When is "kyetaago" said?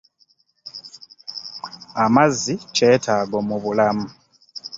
2.75-3.37